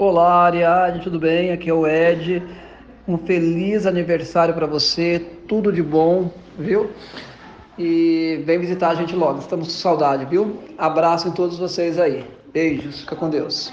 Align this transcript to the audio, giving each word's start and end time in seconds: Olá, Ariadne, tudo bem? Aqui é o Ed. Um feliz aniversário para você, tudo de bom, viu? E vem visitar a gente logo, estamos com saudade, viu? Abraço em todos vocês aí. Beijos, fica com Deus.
Olá, 0.00 0.46
Ariadne, 0.46 1.02
tudo 1.02 1.18
bem? 1.18 1.52
Aqui 1.52 1.68
é 1.68 1.74
o 1.74 1.86
Ed. 1.86 2.42
Um 3.06 3.18
feliz 3.18 3.84
aniversário 3.84 4.54
para 4.54 4.66
você, 4.66 5.18
tudo 5.46 5.70
de 5.70 5.82
bom, 5.82 6.30
viu? 6.58 6.90
E 7.78 8.40
vem 8.46 8.58
visitar 8.58 8.88
a 8.88 8.94
gente 8.94 9.14
logo, 9.14 9.40
estamos 9.40 9.66
com 9.66 9.74
saudade, 9.74 10.24
viu? 10.24 10.58
Abraço 10.78 11.28
em 11.28 11.32
todos 11.32 11.58
vocês 11.58 11.98
aí. 11.98 12.24
Beijos, 12.50 13.00
fica 13.00 13.14
com 13.14 13.28
Deus. 13.28 13.70